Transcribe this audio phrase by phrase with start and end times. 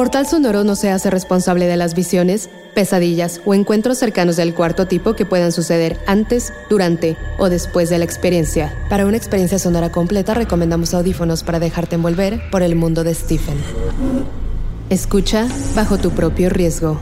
[0.00, 4.86] Portal Sonoro no se hace responsable de las visiones, pesadillas o encuentros cercanos del cuarto
[4.86, 8.74] tipo que puedan suceder antes, durante o después de la experiencia.
[8.88, 13.58] Para una experiencia sonora completa recomendamos audífonos para dejarte envolver por el mundo de Stephen.
[14.88, 16.98] Escucha bajo tu propio riesgo.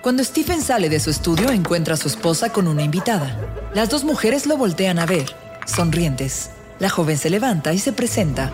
[0.00, 3.38] Cuando Stephen sale de su estudio encuentra a su esposa con una invitada.
[3.74, 5.26] Las dos mujeres lo voltean a ver,
[5.66, 6.55] sonrientes.
[6.78, 8.52] La joven se levanta y se presenta.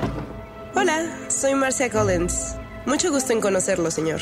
[0.75, 2.55] Hola, soy Marcia Collins.
[2.87, 4.21] Mucho gusto en conocerlo, señor.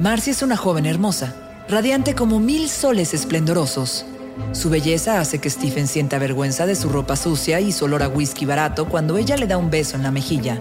[0.00, 1.34] Marcia es una joven hermosa,
[1.68, 4.06] radiante como mil soles esplendorosos.
[4.52, 8.08] Su belleza hace que Stephen sienta vergüenza de su ropa sucia y su olor a
[8.08, 10.60] whisky barato cuando ella le da un beso en la mejilla.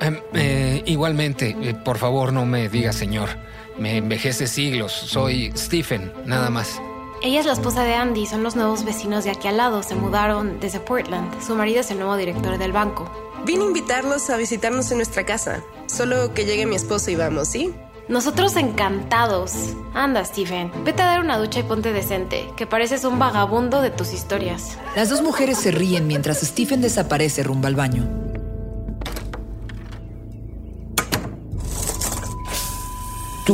[0.00, 3.30] Em, eh, igualmente, eh, por favor no me diga señor.
[3.78, 4.92] Me envejece siglos.
[4.92, 6.80] Soy Stephen, nada más.
[7.22, 9.94] Ella es la esposa de Andy, son los nuevos vecinos de aquí al lado, se
[9.94, 11.42] mudaron desde Portland.
[11.42, 13.10] Su marido es el nuevo director del banco.
[13.44, 15.62] Vine a invitarlos a visitarnos en nuestra casa.
[15.84, 17.74] Solo que llegue mi esposo y vamos, ¿sí?
[18.08, 19.52] Nosotros encantados.
[19.92, 23.90] Anda, Stephen, vete a dar una ducha y ponte decente, que pareces un vagabundo de
[23.90, 24.78] tus historias.
[24.96, 28.29] Las dos mujeres se ríen mientras Stephen desaparece rumbo al baño.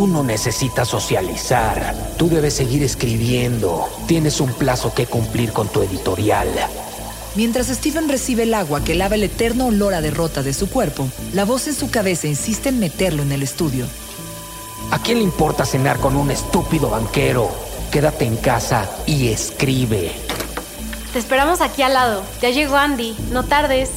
[0.06, 1.92] Tú no necesitas socializar.
[2.16, 3.88] Tú debes seguir escribiendo.
[4.06, 6.46] Tienes un plazo que cumplir con tu editorial.
[7.34, 11.08] Mientras Stephen recibe el agua que lava el eterno olor a derrota de su cuerpo,
[11.32, 13.84] la voz en su cabeza insiste en meterlo en el estudio.
[14.92, 17.50] ¿A quién le importa cenar con un estúpido banquero?
[17.90, 20.12] Quédate en casa y escribe.
[21.12, 22.22] Te esperamos aquí al lado.
[22.40, 23.16] Ya llegó Andy.
[23.32, 23.90] No tardes.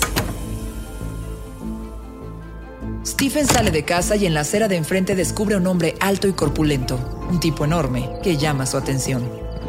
[3.05, 6.27] Stephen sale de casa y en la acera de enfrente descubre a un hombre alto
[6.27, 6.99] y corpulento,
[7.29, 9.23] un tipo enorme que llama su atención.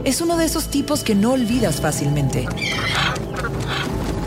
[0.05, 2.49] Es uno de esos tipos que no olvidas fácilmente.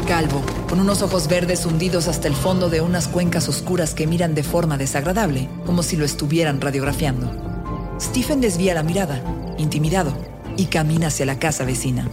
[0.08, 4.36] Calvo, con unos ojos verdes hundidos hasta el fondo de unas cuencas oscuras que miran
[4.36, 7.32] de forma desagradable, como si lo estuvieran radiografiando.
[8.00, 9.22] Stephen desvía la mirada,
[9.58, 10.14] intimidado,
[10.56, 12.08] y camina hacia la casa vecina.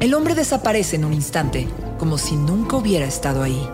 [0.00, 1.68] El hombre desaparece en un instante,
[1.98, 3.68] como si nunca hubiera estado ahí.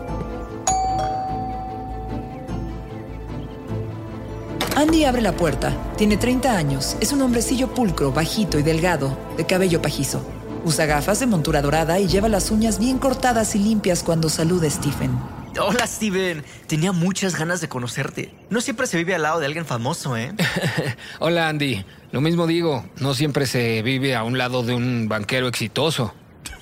[4.76, 5.74] Andy abre la puerta.
[5.96, 6.98] Tiene 30 años.
[7.00, 10.22] Es un hombrecillo pulcro, bajito y delgado, de cabello pajizo.
[10.66, 14.66] Usa gafas de montura dorada y lleva las uñas bien cortadas y limpias cuando saluda
[14.66, 15.18] a Stephen.
[15.58, 18.34] Hola Steven, tenía muchas ganas de conocerte.
[18.50, 20.34] No siempre se vive al lado de alguien famoso, ¿eh?
[21.20, 21.82] Hola Andy,
[22.12, 26.12] lo mismo digo, no siempre se vive a un lado de un banquero exitoso.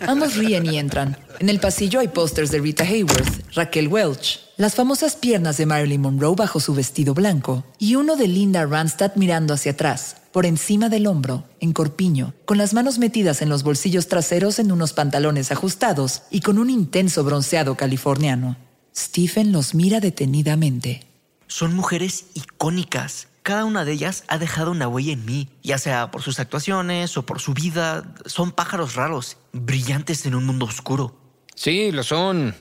[0.06, 1.18] Ambos ríen y entran.
[1.40, 6.00] En el pasillo hay pósters de Rita Hayworth, Raquel Welch, las famosas piernas de Marilyn
[6.00, 10.88] Monroe bajo su vestido blanco y uno de Linda Ronstadt mirando hacia atrás, por encima
[10.88, 15.50] del hombro, en corpiño, con las manos metidas en los bolsillos traseros en unos pantalones
[15.50, 18.56] ajustados y con un intenso bronceado californiano.
[18.96, 21.02] Stephen los mira detenidamente.
[21.48, 23.26] Son mujeres icónicas.
[23.42, 27.16] Cada una de ellas ha dejado una huella en mí, ya sea por sus actuaciones
[27.16, 28.14] o por su vida.
[28.26, 31.14] Son pájaros raros, brillantes en un mundo oscuro.
[31.56, 32.54] Sí, lo son.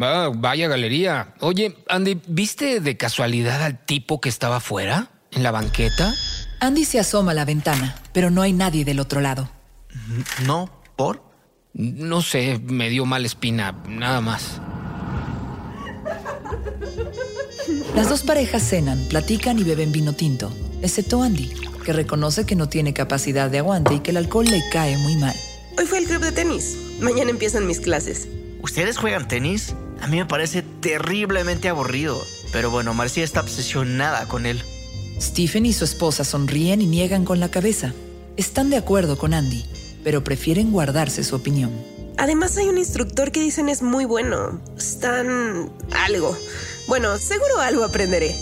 [0.00, 1.34] Va, vaya galería.
[1.40, 5.10] Oye, Andy, ¿viste de casualidad al tipo que estaba afuera?
[5.32, 6.14] ¿En la banqueta?
[6.60, 9.48] Andy se asoma a la ventana, pero no hay nadie del otro lado.
[10.44, 10.70] ¿No?
[10.96, 11.22] ¿Por?
[11.74, 14.60] No sé, me dio mala espina, nada más.
[17.94, 21.52] Las dos parejas cenan, platican y beben vino tinto, excepto Andy,
[21.84, 25.16] que reconoce que no tiene capacidad de aguante y que el alcohol le cae muy
[25.16, 25.36] mal.
[25.78, 26.76] Hoy fue el club de tenis.
[27.00, 28.28] Mañana empiezan mis clases.
[28.68, 29.74] ¿Ustedes juegan tenis?
[30.02, 32.22] A mí me parece terriblemente aburrido.
[32.52, 34.62] Pero bueno, Marcia está obsesionada con él.
[35.18, 37.94] Stephen y su esposa sonríen y niegan con la cabeza.
[38.36, 39.64] Están de acuerdo con Andy,
[40.04, 41.70] pero prefieren guardarse su opinión.
[42.18, 44.60] Además hay un instructor que dicen es muy bueno.
[44.76, 45.72] Están...
[46.04, 46.36] algo.
[46.88, 48.36] Bueno, seguro algo aprenderé.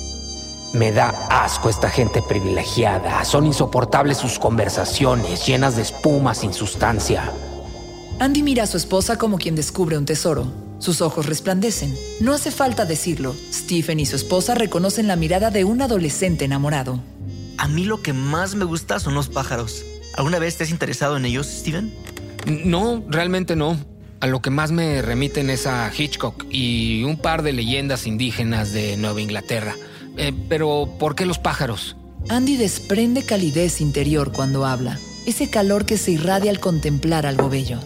[0.72, 3.24] Me da asco esta gente privilegiada.
[3.24, 7.32] Son insoportables sus conversaciones, llenas de espuma sin sustancia.
[8.18, 10.50] Andy mira a su esposa como quien descubre un tesoro.
[10.78, 11.94] Sus ojos resplandecen.
[12.20, 13.34] No hace falta decirlo.
[13.52, 17.00] Stephen y su esposa reconocen la mirada de un adolescente enamorado.
[17.58, 19.84] A mí lo que más me gusta son los pájaros.
[20.16, 21.92] ¿Alguna vez te has interesado en ellos, Steven?
[22.64, 23.76] No, realmente no.
[24.20, 28.72] A lo que más me remiten es a Hitchcock y un par de leyendas indígenas
[28.72, 29.74] de Nueva Inglaterra.
[30.16, 31.96] Eh, pero, ¿por qué los pájaros?
[32.30, 37.78] Andy desprende calidez interior cuando habla, ese calor que se irradia al contemplar algo bello.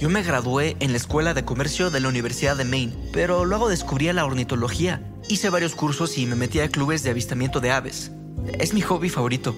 [0.00, 3.68] Yo me gradué en la Escuela de Comercio de la Universidad de Maine, pero luego
[3.68, 5.02] descubrí la ornitología.
[5.28, 8.10] Hice varios cursos y me metí a clubes de avistamiento de aves.
[8.58, 9.54] Es mi hobby favorito.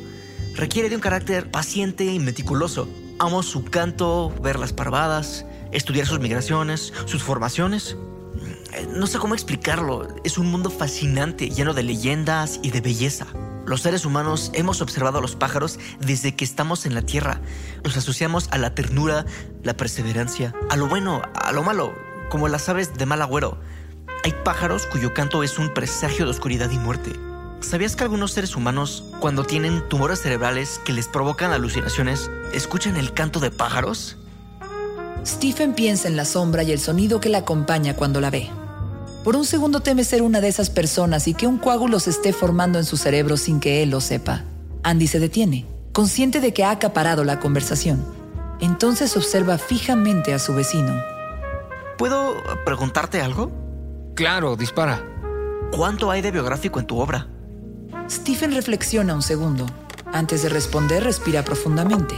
[0.57, 2.89] Requiere de un carácter paciente y meticuloso.
[3.21, 7.97] Amo su canto, ver las parvadas, estudiar sus migraciones, sus formaciones.
[8.97, 10.09] No sé cómo explicarlo.
[10.25, 13.29] Es un mundo fascinante, lleno de leyendas y de belleza.
[13.65, 17.41] Los seres humanos hemos observado a los pájaros desde que estamos en la Tierra.
[17.85, 19.25] Los asociamos a la ternura,
[19.63, 21.95] la perseverancia, a lo bueno, a lo malo,
[22.29, 23.59] como las aves de mal agüero.
[24.25, 27.13] Hay pájaros cuyo canto es un presagio de oscuridad y muerte.
[27.61, 33.15] ¿Sabías que algunos seres humanos, cuando tienen tumores cerebrales que les provocan alucinaciones, escuchan el
[33.15, 34.17] canto de pájaros?
[35.25, 38.51] Stephen piensa en la sombra y el sonido que la acompaña cuando la ve.
[39.25, 42.33] Por un segundo teme ser una de esas personas y que un coágulo se esté
[42.33, 44.43] formando en su cerebro sin que él lo sepa.
[44.83, 48.05] Andy se detiene, consciente de que ha acaparado la conversación.
[48.61, 51.01] Entonces observa fijamente a su vecino.
[51.99, 52.35] ¿Puedo
[52.65, 53.53] preguntarte algo?
[54.17, 55.05] Claro, dispara.
[55.71, 57.29] ¿Cuánto hay de biográfico en tu obra?
[58.11, 59.67] Stephen reflexiona un segundo.
[60.13, 62.17] Antes de responder, respira profundamente.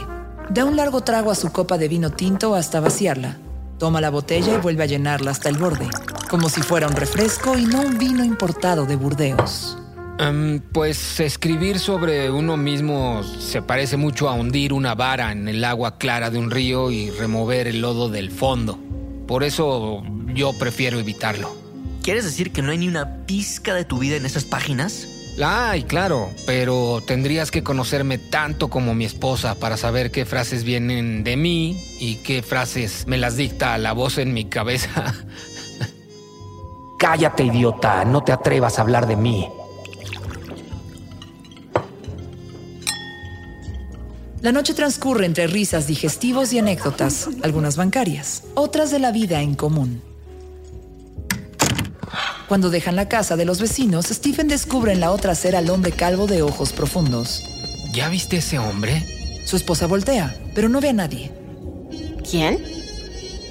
[0.49, 3.37] Da un largo trago a su copa de vino tinto hasta vaciarla.
[3.77, 5.87] Toma la botella y vuelve a llenarla hasta el borde,
[6.29, 9.77] como si fuera un refresco y no un vino importado de Burdeos.
[10.17, 15.63] Em, pues escribir sobre uno mismo se parece mucho a hundir una vara en el
[15.63, 18.79] agua clara de un río y remover el lodo del fondo.
[19.27, 21.55] Por eso yo prefiero evitarlo.
[22.01, 25.07] ¿Quieres decir que no hay ni una pizca de tu vida en esas páginas?
[25.37, 30.63] La hay, claro, pero tendrías que conocerme tanto como mi esposa para saber qué frases
[30.63, 35.13] vienen de mí y qué frases me las dicta la voz en mi cabeza.
[36.97, 39.47] Cállate, idiota, no te atrevas a hablar de mí.
[44.41, 49.55] La noche transcurre entre risas, digestivos y anécdotas, algunas bancarias, otras de la vida en
[49.55, 50.03] común.
[52.47, 55.91] Cuando dejan la casa de los vecinos, Stephen descubre en la otra acera al hombre
[55.91, 57.43] calvo de ojos profundos.
[57.91, 59.03] ¿Ya viste ese hombre?
[59.45, 61.31] Su esposa voltea, pero no ve a nadie.
[62.29, 62.84] ¿Quién?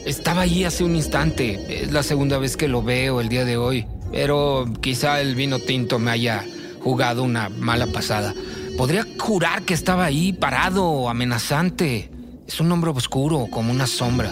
[0.04, 1.82] Estaba allí hace un instante.
[1.82, 3.86] Es la segunda vez que lo veo el día de hoy.
[4.12, 6.44] Pero quizá el vino tinto me haya
[6.82, 8.34] jugado una mala pasada.
[8.76, 12.10] Podría jurar que estaba ahí parado, amenazante.
[12.46, 14.30] Es un hombre oscuro, como una sombra.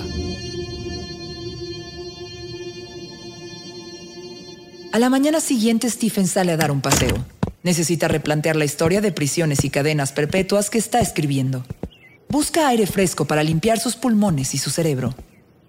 [4.92, 7.16] A la mañana siguiente, Stephen sale a dar un paseo.
[7.62, 11.64] Necesita replantear la historia de prisiones y cadenas perpetuas que está escribiendo.
[12.28, 15.14] Busca aire fresco para limpiar sus pulmones y su cerebro.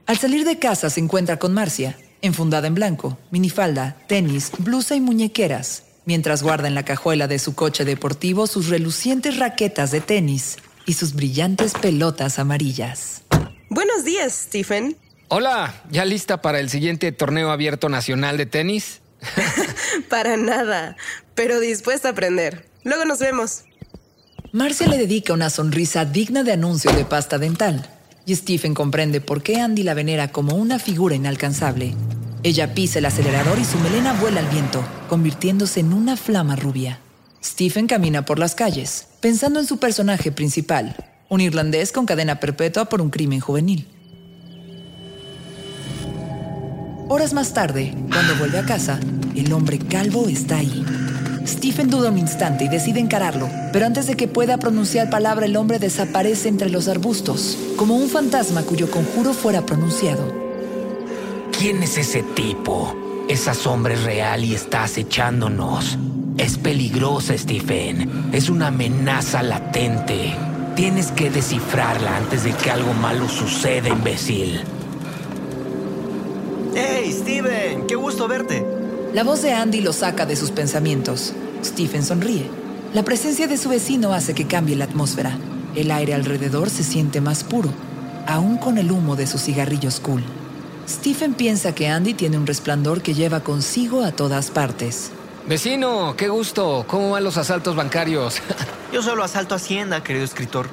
[0.05, 5.01] Al salir de casa se encuentra con Marcia, enfundada en blanco, minifalda, tenis, blusa y
[5.01, 10.57] muñequeras, mientras guarda en la cajuela de su coche deportivo sus relucientes raquetas de tenis
[10.85, 13.21] y sus brillantes pelotas amarillas.
[13.69, 14.97] Buenos días, Stephen.
[15.29, 18.99] Hola, ¿ya lista para el siguiente torneo abierto nacional de tenis?
[20.09, 20.97] Para nada,
[21.33, 22.67] pero dispuesta a aprender.
[22.83, 23.63] Luego nos vemos.
[24.51, 27.89] Marcia le dedica una sonrisa digna de anuncio de pasta dental.
[28.25, 31.93] Y Stephen comprende por qué Andy la venera como una figura inalcanzable.
[32.43, 36.99] Ella pisa el acelerador y su melena vuela al viento, convirtiéndose en una flama rubia.
[37.43, 40.95] Stephen camina por las calles, pensando en su personaje principal,
[41.27, 43.87] un irlandés con cadena perpetua por un crimen juvenil.
[47.09, 48.99] Horas más tarde, cuando vuelve a casa,
[49.35, 50.85] el hombre calvo está ahí.
[51.45, 55.57] Stephen duda un instante y decide encararlo, pero antes de que pueda pronunciar palabra el
[55.57, 60.23] hombre desaparece entre los arbustos, como un fantasma cuyo conjuro fuera pronunciado.
[61.57, 62.95] ¿Quién es ese tipo?
[63.27, 65.97] Esa sombra es real y está acechándonos.
[66.37, 68.29] Es peligrosa, Stephen.
[68.33, 70.33] Es una amenaza latente.
[70.75, 74.61] Tienes que descifrarla antes de que algo malo suceda, imbécil.
[76.75, 77.85] ¡Hey, Steven!
[77.85, 78.82] ¡Qué gusto verte!
[79.13, 81.33] La voz de Andy lo saca de sus pensamientos.
[81.63, 82.49] Stephen sonríe.
[82.95, 85.37] La presencia de su vecino hace que cambie la atmósfera.
[85.75, 87.69] El aire alrededor se siente más puro,
[88.25, 90.23] aún con el humo de sus cigarrillos cool.
[90.89, 95.11] Stephen piensa que Andy tiene un resplandor que lleva consigo a todas partes.
[95.47, 96.83] Vecino, qué gusto.
[96.87, 98.37] ¿Cómo van los asaltos bancarios?
[98.91, 100.69] Yo solo asalto Hacienda, querido escritor.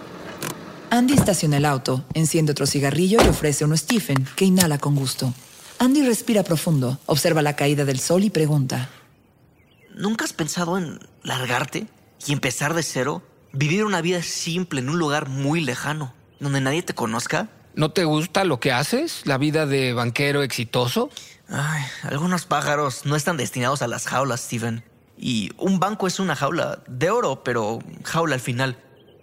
[0.88, 4.96] Andy estaciona el auto, enciende otro cigarrillo y ofrece uno a Stephen, que inhala con
[4.96, 5.34] gusto.
[5.80, 8.88] Andy respira profundo, observa la caída del sol y pregunta.
[9.96, 11.88] ¿Nunca has pensado en largarte?
[12.26, 13.22] y empezar de cero,
[13.52, 17.48] vivir una vida simple en un lugar muy lejano, donde nadie te conozca.
[17.74, 19.22] ¿No te gusta lo que haces?
[19.24, 21.10] ¿La vida de banquero exitoso?
[21.48, 24.84] Ay, algunos pájaros no están destinados a las jaulas, Steven.
[25.16, 28.78] Y un banco es una jaula de oro, pero jaula al final.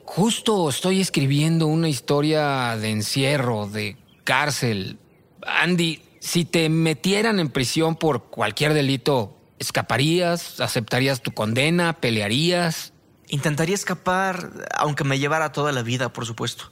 [0.05, 4.99] Justo estoy escribiendo una historia de encierro, de cárcel.
[5.41, 10.59] Andy, si te metieran en prisión por cualquier delito, ¿escaparías?
[10.59, 11.93] ¿Aceptarías tu condena?
[11.93, 12.93] ¿Pelearías?
[13.29, 16.71] Intentaría escapar, aunque me llevara toda la vida, por supuesto.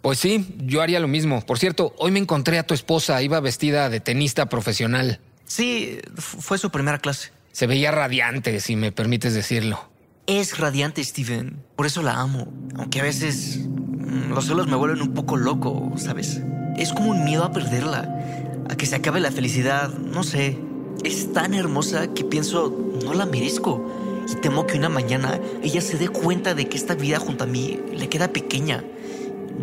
[0.00, 1.44] Pues sí, yo haría lo mismo.
[1.44, 5.20] Por cierto, hoy me encontré a tu esposa, iba vestida de tenista profesional.
[5.44, 7.32] Sí, fue su primera clase.
[7.52, 9.90] Se veía radiante, si me permites decirlo.
[10.26, 11.64] Es radiante, Steven.
[11.74, 12.52] Por eso la amo.
[12.76, 16.42] Aunque a veces mm, los celos me vuelven un poco loco, ¿sabes?
[16.76, 20.58] Es como un miedo a perderla, a que se acabe la felicidad, no sé.
[21.04, 23.88] Es tan hermosa que pienso, no la merezco.
[24.30, 27.46] Y temo que una mañana ella se dé cuenta de que esta vida junto a
[27.46, 28.84] mí le queda pequeña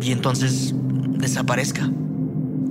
[0.00, 1.90] y entonces desaparezca.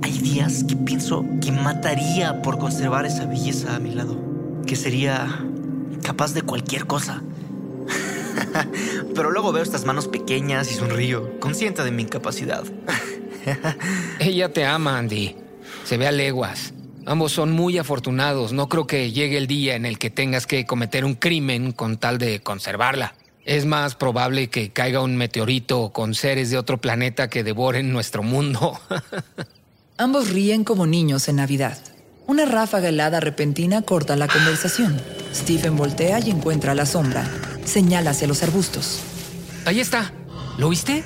[0.02, 4.18] Hay días que pienso que mataría por conservar esa belleza a mi lado,
[4.66, 5.26] que sería
[6.02, 7.22] capaz de cualquier cosa.
[9.14, 12.64] Pero luego veo estas manos pequeñas y sonrío, consciente de mi incapacidad.
[14.20, 15.45] Ella te ama, Andy.
[15.86, 16.74] Se ve a leguas.
[17.06, 18.52] Ambos son muy afortunados.
[18.52, 21.96] No creo que llegue el día en el que tengas que cometer un crimen con
[21.96, 23.14] tal de conservarla.
[23.44, 28.24] Es más probable que caiga un meteorito con seres de otro planeta que devoren nuestro
[28.24, 28.80] mundo.
[29.96, 31.78] Ambos ríen como niños en Navidad.
[32.26, 35.00] Una ráfaga helada repentina corta la conversación.
[35.32, 37.30] Stephen voltea y encuentra la sombra.
[37.64, 39.02] Señala hacia los arbustos.
[39.64, 40.10] Ahí está.
[40.58, 41.04] ¿Lo viste?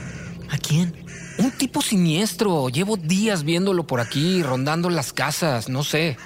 [0.48, 1.09] ¿A quién?
[1.40, 2.68] Un tipo siniestro.
[2.68, 5.70] Llevo días viéndolo por aquí, rondando las casas.
[5.70, 6.18] No sé.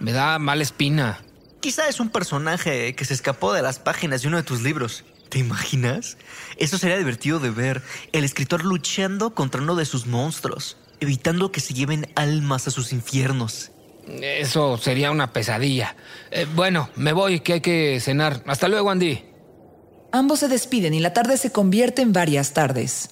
[0.00, 1.20] Me da mala espina.
[1.60, 5.04] Quizá es un personaje que se escapó de las páginas de uno de tus libros.
[5.28, 6.16] ¿Te imaginas?
[6.56, 7.82] Eso sería divertido de ver.
[8.12, 12.94] El escritor luchando contra uno de sus monstruos, evitando que se lleven almas a sus
[12.94, 13.72] infiernos.
[14.06, 15.96] Eso sería una pesadilla.
[16.30, 18.42] Eh, bueno, me voy, que hay que cenar.
[18.46, 19.22] Hasta luego, Andy.
[20.12, 23.10] Ambos se despiden y la tarde se convierte en varias tardes.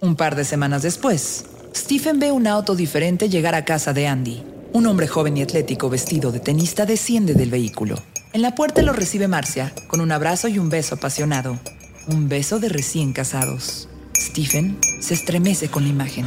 [0.00, 4.44] Un par de semanas después, Stephen ve un auto diferente llegar a casa de Andy.
[4.72, 7.96] Un hombre joven y atlético vestido de tenista desciende del vehículo.
[8.32, 11.58] En la puerta lo recibe Marcia, con un abrazo y un beso apasionado.
[12.06, 13.88] Un beso de recién casados.
[14.16, 16.26] Stephen se estremece con la imagen.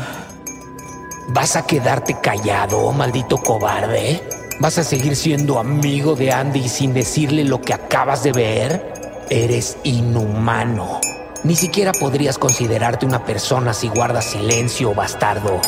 [1.29, 4.21] ¿Vas a quedarte callado, maldito cobarde?
[4.59, 8.93] ¿Vas a seguir siendo amigo de Andy sin decirle lo que acabas de ver?
[9.29, 10.99] Eres inhumano.
[11.43, 15.59] Ni siquiera podrías considerarte una persona si guardas silencio, bastardo.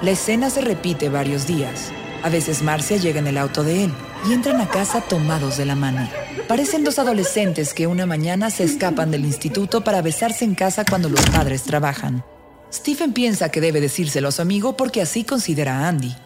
[0.00, 1.92] La escena se repite varios días.
[2.22, 3.92] A veces Marcia llega en el auto de él
[4.26, 6.08] y entran a casa tomados de la mano.
[6.48, 11.10] Parecen dos adolescentes que una mañana se escapan del instituto para besarse en casa cuando
[11.10, 12.24] los padres trabajan.
[12.72, 16.16] Stephen piensa que debe decírselo a su amigo porque así considera a Andy,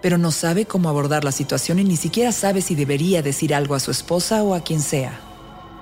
[0.00, 3.74] pero no sabe cómo abordar la situación y ni siquiera sabe si debería decir algo
[3.74, 5.31] a su esposa o a quien sea.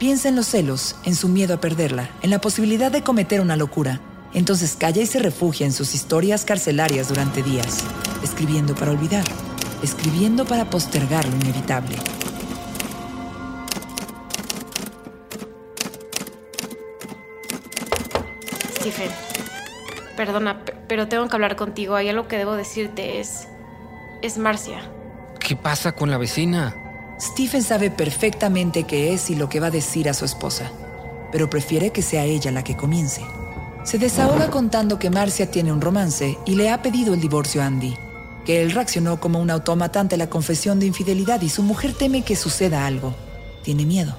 [0.01, 3.55] Piensa en los celos, en su miedo a perderla, en la posibilidad de cometer una
[3.55, 4.01] locura
[4.33, 7.85] entonces calla y se refugia en sus historias carcelarias durante días,
[8.23, 9.25] escribiendo para olvidar,
[9.83, 11.97] escribiendo para postergar lo inevitable.
[18.79, 19.11] Stephen,
[20.17, 21.97] perdona, pero tengo que hablar contigo.
[21.97, 23.21] Hay algo que debo decirte.
[23.21, 23.49] Es.
[24.23, 24.83] Es Marcia.
[25.41, 26.90] ¿Qué pasa con la vecina?
[27.21, 30.73] Stephen sabe perfectamente qué es y lo que va a decir a su esposa,
[31.31, 33.21] pero prefiere que sea ella la que comience.
[33.85, 37.67] Se desahoga contando que Marcia tiene un romance y le ha pedido el divorcio a
[37.67, 37.95] Andy,
[38.47, 42.23] que él reaccionó como un autómata ante la confesión de infidelidad y su mujer teme
[42.23, 43.15] que suceda algo.
[43.63, 44.17] Tiene miedo.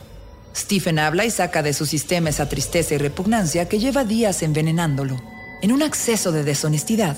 [0.55, 5.19] Stephen habla y saca de su sistema esa tristeza y repugnancia que lleva días envenenándolo.
[5.63, 7.17] En un acceso de deshonestidad,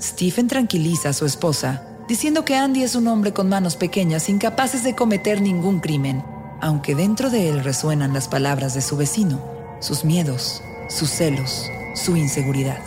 [0.00, 4.84] Stephen tranquiliza a su esposa, diciendo que Andy es un hombre con manos pequeñas incapaces
[4.84, 6.24] de cometer ningún crimen,
[6.60, 9.40] aunque dentro de él resuenan las palabras de su vecino,
[9.80, 12.78] sus miedos, sus celos, su inseguridad.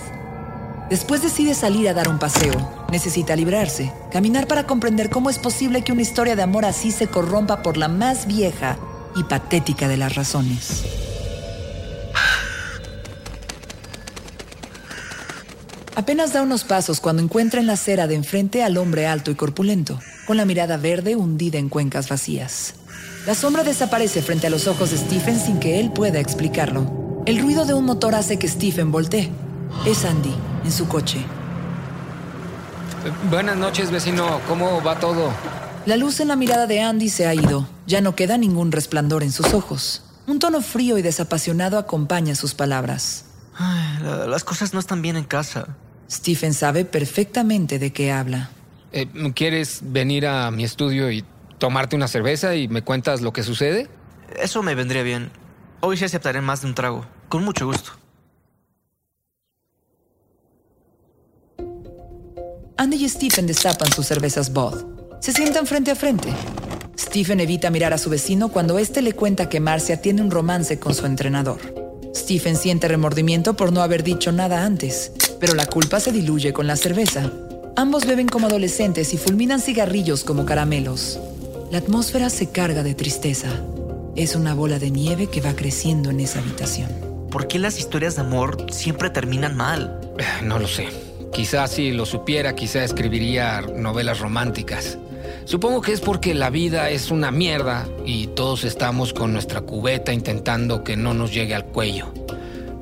[0.89, 2.85] Después decide salir a dar un paseo.
[2.91, 7.07] Necesita librarse, caminar para comprender cómo es posible que una historia de amor así se
[7.07, 8.77] corrompa por la más vieja
[9.15, 11.04] y patética de las razones.
[15.95, 19.35] Apenas da unos pasos cuando encuentra en la acera de enfrente al hombre alto y
[19.35, 22.73] corpulento, con la mirada verde hundida en cuencas vacías.
[23.25, 27.23] La sombra desaparece frente a los ojos de Stephen sin que él pueda explicarlo.
[27.25, 29.31] El ruido de un motor hace que Stephen voltee.
[29.85, 30.33] Es Andy,
[30.63, 31.19] en su coche.
[33.29, 34.41] Buenas noches, vecino.
[34.47, 35.31] ¿Cómo va todo?
[35.85, 37.67] La luz en la mirada de Andy se ha ido.
[37.87, 40.03] Ya no queda ningún resplandor en sus ojos.
[40.27, 43.25] Un tono frío y desapasionado acompaña sus palabras.
[43.57, 45.67] Ay, la- las cosas no están bien en casa.
[46.09, 48.49] Stephen sabe perfectamente de qué habla.
[48.91, 51.23] Eh, ¿Quieres venir a mi estudio y
[51.57, 53.87] tomarte una cerveza y me cuentas lo que sucede?
[54.39, 55.31] Eso me vendría bien.
[55.81, 57.05] Hoy sí aceptaré más de un trago.
[57.29, 57.91] Con mucho gusto.
[62.77, 64.85] Andy y Stephen destapan sus cervezas Bud.
[65.19, 66.29] Se sientan frente a frente.
[66.97, 70.79] Stephen evita mirar a su vecino cuando éste le cuenta que Marcia tiene un romance
[70.79, 71.84] con su entrenador.
[72.15, 76.65] Stephen siente remordimiento por no haber dicho nada antes, pero la culpa se diluye con
[76.65, 77.29] la cerveza.
[77.75, 81.19] Ambos beben como adolescentes y fulminan cigarrillos como caramelos.
[81.71, 83.49] La atmósfera se carga de tristeza.
[84.15, 86.89] Es una bola de nieve que va creciendo en esa habitación.
[87.29, 89.99] ¿Por qué las historias de amor siempre terminan mal?
[90.17, 90.87] Eh, No lo sé.
[91.33, 94.97] Quizás si lo supiera, quizá escribiría novelas románticas.
[95.45, 100.11] Supongo que es porque la vida es una mierda y todos estamos con nuestra cubeta
[100.11, 102.11] intentando que no nos llegue al cuello.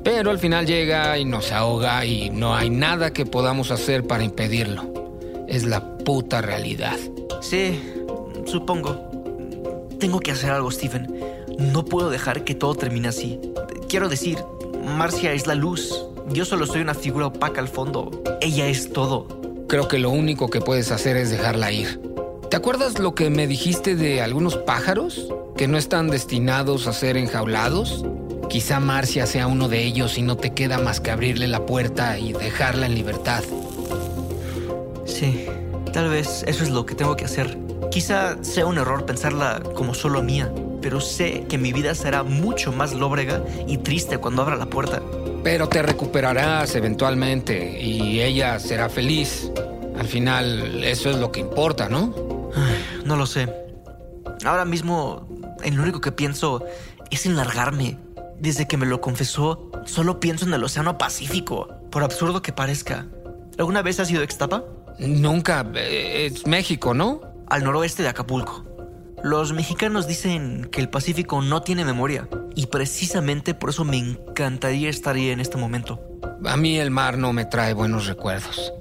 [0.02, 4.24] Pero al final llega y nos ahoga y no hay nada que podamos hacer para
[4.24, 4.82] impedirlo.
[5.46, 6.96] Es la puta realidad.
[7.42, 7.78] Sí,
[8.46, 9.10] supongo.
[10.00, 11.14] Tengo que hacer algo, Stephen.
[11.58, 13.40] No puedo dejar que todo termine así.
[13.90, 14.38] Quiero decir,
[14.96, 16.06] Marcia es la luz.
[16.30, 18.22] Yo solo soy una figura opaca al fondo.
[18.40, 19.28] Ella es todo.
[19.68, 22.13] Creo que lo único que puedes hacer es dejarla ir.
[22.54, 25.26] ¿Te acuerdas lo que me dijiste de algunos pájaros?
[25.56, 28.04] Que no están destinados a ser enjaulados.
[28.48, 32.16] Quizá Marcia sea uno de ellos y no te queda más que abrirle la puerta
[32.16, 33.42] y dejarla en libertad.
[35.04, 35.46] Sí,
[35.92, 37.58] tal vez eso es lo que tengo que hacer.
[37.90, 40.48] Quizá sea un error pensarla como solo mía,
[40.80, 45.02] pero sé que mi vida será mucho más lóbrega y triste cuando abra la puerta.
[45.42, 49.50] Pero te recuperarás eventualmente y ella será feliz.
[49.98, 52.23] Al final, eso es lo que importa, ¿no?
[53.04, 53.52] No lo sé.
[54.44, 55.28] Ahora mismo,
[55.62, 56.64] en lo único que pienso
[57.10, 57.98] es en largarme.
[58.38, 63.06] Desde que me lo confesó, solo pienso en el Océano Pacífico, por absurdo que parezca.
[63.58, 64.64] ¿Alguna vez has ido a Ixtapa?
[64.98, 65.64] Nunca.
[65.74, 67.20] eh, Es México, ¿no?
[67.48, 68.64] Al noroeste de Acapulco.
[69.22, 74.90] Los mexicanos dicen que el Pacífico no tiene memoria, y precisamente por eso me encantaría
[74.90, 76.00] estar ahí en este momento.
[76.44, 78.72] A mí el mar no me trae buenos recuerdos.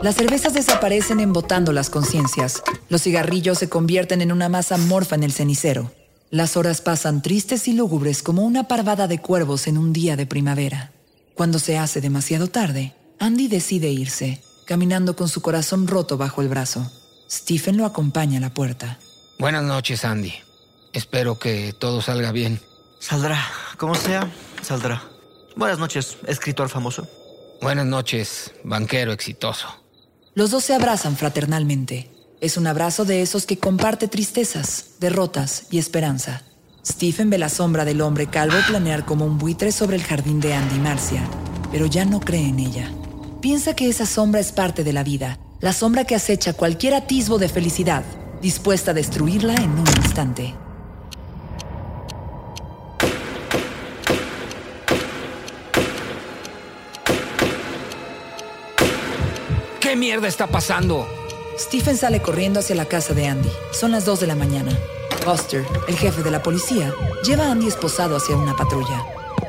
[0.00, 2.62] Las cervezas desaparecen embotando las conciencias.
[2.88, 5.90] Los cigarrillos se convierten en una masa morfa en el cenicero.
[6.30, 10.24] Las horas pasan tristes y lúgubres como una parvada de cuervos en un día de
[10.24, 10.92] primavera.
[11.34, 16.48] Cuando se hace demasiado tarde, Andy decide irse, caminando con su corazón roto bajo el
[16.48, 16.88] brazo.
[17.28, 19.00] Stephen lo acompaña a la puerta.
[19.40, 20.32] Buenas noches, Andy.
[20.92, 22.60] Espero que todo salga bien.
[23.00, 23.44] Saldrá,
[23.76, 24.30] como sea,
[24.62, 25.02] saldrá.
[25.56, 27.08] Buenas noches, escritor famoso.
[27.60, 29.66] Buenas noches, banquero exitoso.
[30.38, 32.12] Los dos se abrazan fraternalmente.
[32.40, 36.44] Es un abrazo de esos que comparte tristezas, derrotas y esperanza.
[36.86, 40.54] Stephen ve la sombra del hombre calvo planear como un buitre sobre el jardín de
[40.54, 41.28] Andy Marcia,
[41.72, 42.88] pero ya no cree en ella.
[43.42, 47.38] Piensa que esa sombra es parte de la vida, la sombra que acecha cualquier atisbo
[47.38, 48.04] de felicidad,
[48.40, 50.54] dispuesta a destruirla en un instante.
[59.98, 61.06] Mierda está pasando?
[61.58, 63.50] Stephen sale corriendo hacia la casa de Andy.
[63.72, 64.70] Son las 2 de la mañana.
[65.26, 69.04] Buster, el jefe de la policía, lleva a Andy esposado hacia una patrulla.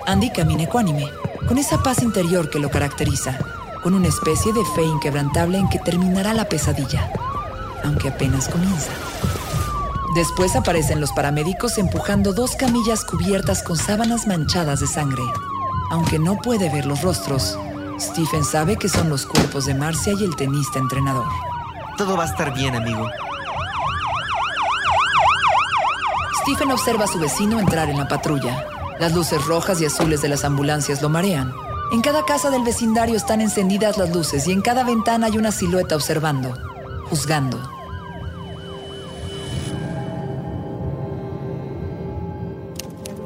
[0.08, 1.08] Andy camina ecuánime,
[1.48, 3.38] con esa paz interior que lo caracteriza,
[3.84, 7.12] con una especie de fe inquebrantable en que terminará la pesadilla,
[7.84, 8.92] aunque apenas comienza.
[10.16, 15.24] Después aparecen los paramédicos empujando dos camillas cubiertas con sábanas manchadas de sangre.
[15.92, 17.58] Aunque no puede ver los rostros,
[18.00, 21.28] Stephen sabe que son los cuerpos de Marcia y el tenista entrenador.
[21.98, 23.10] Todo va a estar bien, amigo.
[26.42, 28.66] Stephen observa a su vecino entrar en la patrulla.
[29.00, 31.54] Las luces rojas y azules de las ambulancias lo marean.
[31.92, 35.52] En cada casa del vecindario están encendidas las luces y en cada ventana hay una
[35.52, 36.54] silueta observando,
[37.10, 37.60] juzgando.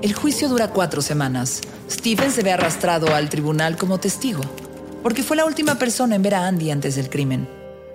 [0.02, 1.62] El juicio dura cuatro semanas.
[1.90, 4.42] Stephen se ve arrastrado al tribunal como testigo,
[5.04, 7.48] porque fue la última persona en ver a Andy antes del crimen.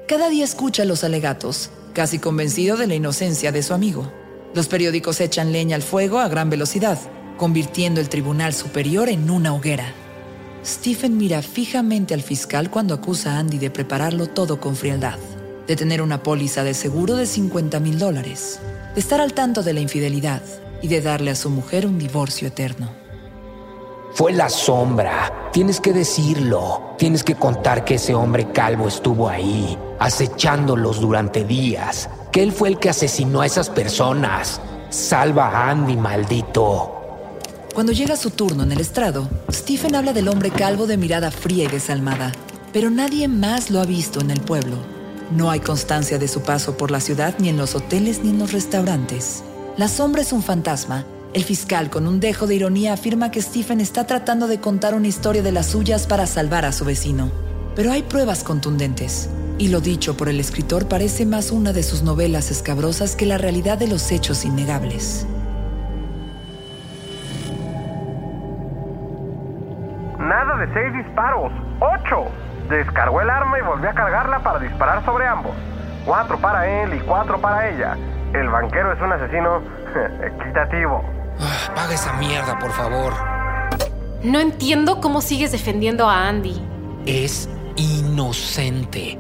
[0.07, 4.13] Cada día escucha los alegatos, casi convencido de la inocencia de su amigo.
[4.55, 6.99] Los periódicos echan leña al fuego a gran velocidad,
[7.37, 9.93] convirtiendo el tribunal superior en una hoguera.
[10.65, 15.19] Stephen mira fijamente al fiscal cuando acusa a Andy de prepararlo todo con frialdad,
[15.67, 18.61] de tener una póliza de seguro de 50 mil dólares,
[18.95, 20.43] de estar al tanto de la infidelidad
[20.83, 23.08] y de darle a su mujer un divorcio eterno.
[24.13, 25.51] Fue la sombra.
[25.53, 26.95] Tienes que decirlo.
[26.99, 32.09] Tienes que contar que ese hombre calvo estuvo ahí, acechándolos durante días.
[32.33, 34.61] Que él fue el que asesinó a esas personas.
[34.91, 36.95] Salva a Andy, maldito.
[37.75, 41.65] Cuando llega su turno en el estrado, Stephen habla del hombre calvo de mirada fría
[41.65, 42.33] y desalmada,
[42.73, 44.77] pero nadie más lo ha visto en el pueblo.
[45.31, 48.39] No hay constancia de su paso por la ciudad ni en los hoteles ni en
[48.39, 49.45] los restaurantes.
[49.77, 51.05] La sombra es un fantasma.
[51.35, 55.09] El fiscal, con un dejo de ironía, afirma que Stephen está tratando de contar una
[55.09, 57.31] historia de las suyas para salvar a su vecino.
[57.77, 59.29] Pero hay pruebas contundentes.
[59.59, 63.37] Y lo dicho por el escritor parece más una de sus novelas escabrosas que la
[63.37, 65.27] realidad de los hechos innegables.
[70.19, 72.25] Nada de seis disparos, ocho.
[72.71, 75.53] Descargó el arma y volvió a cargarla para disparar sobre ambos.
[76.07, 77.97] Cuatro para él y cuatro para ella.
[78.33, 79.61] El banquero es un asesino
[80.25, 81.18] equitativo.
[81.41, 83.15] Ah, paga esa mierda, por favor.
[84.23, 86.61] No entiendo cómo sigues defendiendo a Andy.
[87.07, 89.19] Es inocente.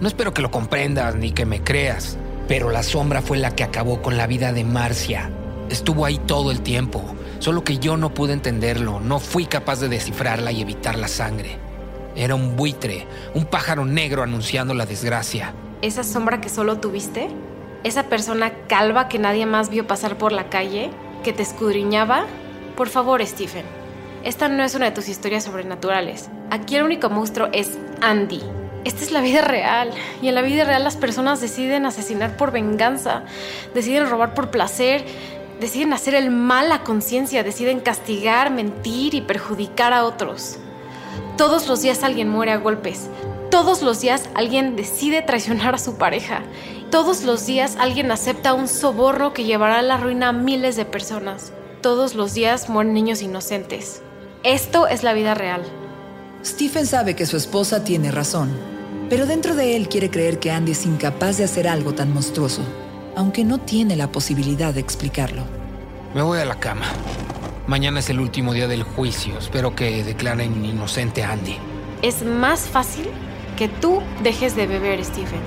[0.00, 2.16] No espero que lo comprendas ni que me creas,
[2.46, 5.30] pero la sombra fue la que acabó con la vida de Marcia.
[5.68, 7.02] Estuvo ahí todo el tiempo,
[7.40, 11.58] solo que yo no pude entenderlo, no fui capaz de descifrarla y evitar la sangre.
[12.14, 15.52] Era un buitre, un pájaro negro anunciando la desgracia.
[15.82, 17.28] ¿Esa sombra que solo tuviste?
[17.84, 20.90] ¿Esa persona calva que nadie más vio pasar por la calle?
[21.22, 22.26] ¿Que te escudriñaba?
[22.76, 23.64] Por favor, Stephen.
[24.24, 26.28] Esta no es una de tus historias sobrenaturales.
[26.50, 28.42] Aquí el único monstruo es Andy,
[28.84, 29.90] esta es la vida real.
[30.22, 33.22] Y en la vida real las personas deciden asesinar por venganza,
[33.74, 35.04] deciden robar por placer,
[35.60, 40.58] deciden hacer el mal a conciencia, deciden castigar, mentir y perjudicar a otros.
[41.36, 43.08] Todos los días alguien muere a golpes.
[43.50, 46.42] Todos los días alguien decide traicionar a su pareja.
[46.90, 50.84] Todos los días alguien acepta un soborno que llevará a la ruina a miles de
[50.84, 51.52] personas.
[51.80, 54.02] Todos los días mueren niños inocentes.
[54.42, 55.62] Esto es la vida real.
[56.44, 58.50] Stephen sabe que su esposa tiene razón,
[59.08, 62.62] pero dentro de él quiere creer que Andy es incapaz de hacer algo tan monstruoso,
[63.16, 65.44] aunque no tiene la posibilidad de explicarlo.
[66.14, 66.86] Me voy a la cama.
[67.66, 69.38] Mañana es el último día del juicio.
[69.38, 71.56] Espero que declaren inocente a Andy.
[72.02, 73.08] Es más fácil
[73.58, 75.40] que tú dejes de beber, Stephen.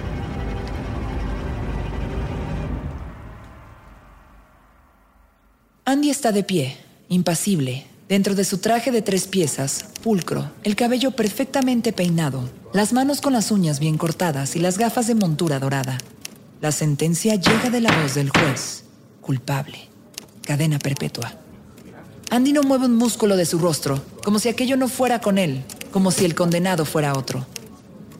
[5.85, 6.77] Andy está de pie,
[7.09, 13.21] impasible, Dentro de su traje de tres piezas, pulcro, el cabello perfectamente peinado, las manos
[13.21, 15.97] con las uñas bien cortadas y las gafas de montura dorada.
[16.59, 18.83] La sentencia llega de la voz del juez.
[19.21, 19.87] Culpable.
[20.41, 21.35] Cadena perpetua.
[22.31, 25.63] Andy no mueve un músculo de su rostro, como si aquello no fuera con él,
[25.91, 27.45] como si el condenado fuera otro.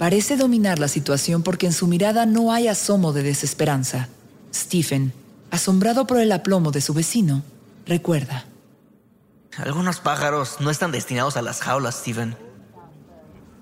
[0.01, 4.09] Parece dominar la situación porque en su mirada no hay asomo de desesperanza.
[4.51, 5.13] Stephen,
[5.51, 7.43] asombrado por el aplomo de su vecino,
[7.85, 8.45] recuerda.
[9.57, 12.35] Algunos pájaros no están destinados a las jaulas, Stephen.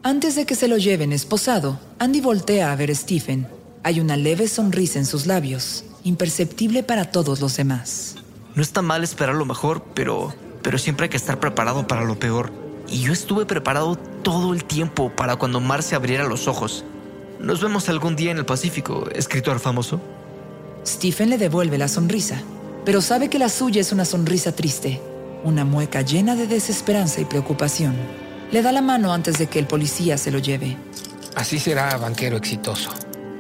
[0.01, 3.45] Antes de que se lo lleven esposado, Andy voltea a ver a Stephen.
[3.83, 8.15] Hay una leve sonrisa en sus labios, imperceptible para todos los demás.
[8.55, 12.17] No está mal esperar lo mejor, pero, pero siempre hay que estar preparado para lo
[12.17, 12.68] peor.
[12.89, 16.83] Y yo estuve preparado todo el tiempo para cuando Marcia abriera los ojos.
[17.39, 20.01] Nos vemos algún día en el Pacífico, escritor famoso.
[20.85, 22.41] Stephen le devuelve la sonrisa,
[22.85, 24.99] pero sabe que la suya es una sonrisa triste
[25.43, 27.95] una mueca llena de desesperanza y preocupación.
[28.51, 30.77] Le da la mano antes de que el policía se lo lleve.
[31.35, 32.89] Así será banquero exitoso.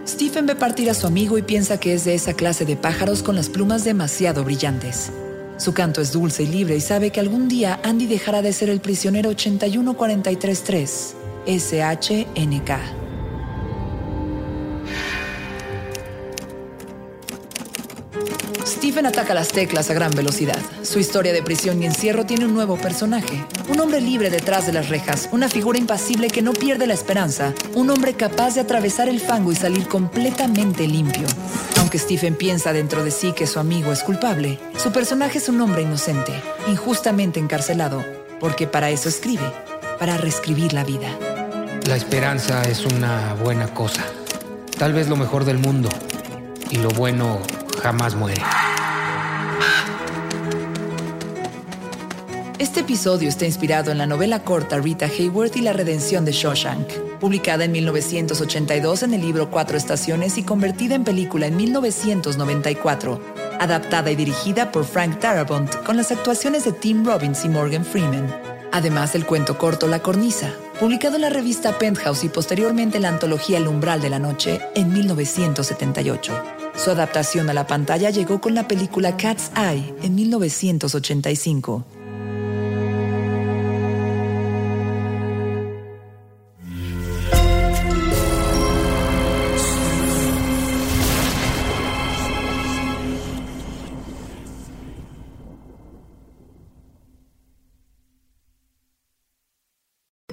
[0.07, 3.21] Stephen ve partir a su amigo y piensa que es de esa clase de pájaros
[3.21, 5.11] con las plumas demasiado brillantes.
[5.59, 8.69] Su canto es dulce y libre y sabe que algún día Andy dejará de ser
[8.69, 12.98] el prisionero 81433, SHNK.
[18.79, 20.57] Stephen ataca las teclas a gran velocidad.
[20.83, 23.43] Su historia de prisión y encierro tiene un nuevo personaje.
[23.67, 27.53] Un hombre libre detrás de las rejas, una figura impasible que no pierde la esperanza,
[27.75, 31.27] un hombre capaz de atravesar el fango y salir completamente limpio.
[31.77, 35.59] Aunque Stephen piensa dentro de sí que su amigo es culpable, su personaje es un
[35.59, 36.31] hombre inocente,
[36.69, 38.05] injustamente encarcelado,
[38.39, 39.51] porque para eso escribe,
[39.99, 41.09] para reescribir la vida.
[41.85, 44.05] La esperanza es una buena cosa,
[44.77, 45.89] tal vez lo mejor del mundo,
[46.69, 47.41] y lo bueno
[47.83, 48.41] jamás muere.
[52.59, 56.89] Este episodio está inspirado en la novela corta Rita Hayworth y la redención de Shawshank,
[57.21, 63.21] publicada en 1982 en el libro Cuatro Estaciones y convertida en película en 1994,
[63.61, 68.27] adaptada y dirigida por Frank Darabont con las actuaciones de Tim Robbins y Morgan Freeman.
[68.73, 73.09] Además del cuento corto La Cornisa, publicado en la revista Penthouse y posteriormente en la
[73.09, 76.33] antología El Umbral de la Noche en 1978.
[76.75, 81.85] Su adaptación a la pantalla llegó con la película Cat's Eye en 1985.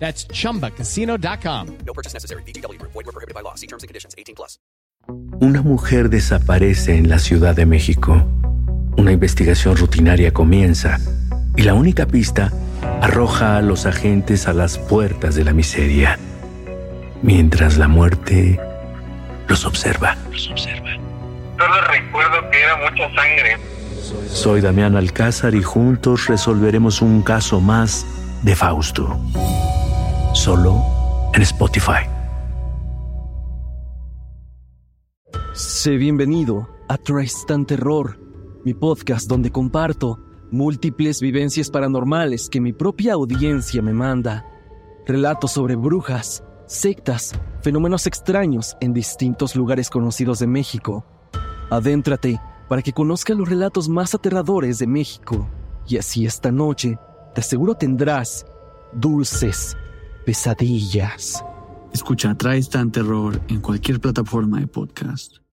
[0.00, 1.66] That's chumbacasino.com.
[1.86, 2.42] No purchase necessary.
[2.42, 2.92] VGW Group.
[2.92, 3.54] Void were prohibited by law.
[3.54, 4.14] See terms and conditions.
[4.18, 4.58] 18 plus.
[5.40, 8.26] Una mujer desaparece en la Ciudad de México.
[8.96, 10.98] Una investigación rutinaria comienza
[11.56, 12.52] y la única pista
[13.00, 16.18] arroja a los agentes a las puertas de la miseria,
[17.22, 18.60] mientras la muerte
[19.48, 20.16] los observa.
[20.30, 20.90] Los observa.
[21.58, 23.56] Solo recuerdo que era mucha sangre.
[24.28, 28.06] Soy Damián Alcázar y juntos resolveremos un caso más
[28.42, 29.18] de Fausto.
[30.32, 30.80] Solo
[31.34, 32.06] en Spotify.
[35.52, 38.16] Sé bienvenido a Tristan Terror,
[38.64, 40.20] mi podcast donde comparto
[40.52, 44.46] múltiples vivencias paranormales que mi propia audiencia me manda.
[45.04, 51.04] Relatos sobre brujas, sectas, fenómenos extraños en distintos lugares conocidos de México.
[51.70, 55.48] Adéntrate para que conozcas los relatos más aterradores de México.
[55.88, 56.98] Y así esta noche,
[57.34, 58.46] te aseguro tendrás
[58.92, 59.76] dulces
[61.92, 65.39] Escucha Tristan Terror en cualquier plataforma de podcast.